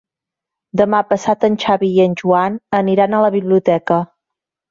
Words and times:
Demà 0.79 1.01
passat 1.09 1.45
en 1.49 1.57
Xavi 1.65 1.91
i 1.97 2.01
en 2.07 2.17
Joan 2.21 2.57
aniran 2.79 3.13
a 3.19 3.23
la 3.27 3.31
biblioteca. 3.39 4.01